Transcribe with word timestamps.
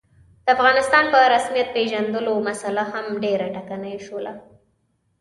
د 0.45 0.47
افغانستان 0.55 1.05
په 1.13 1.19
رسمیت 1.35 1.67
پېژندلو 1.75 2.33
مسعله 2.47 2.83
هم 2.93 3.05
ډېره 3.23 3.47
ټکنۍ 3.55 3.95
شوله. 4.05 4.33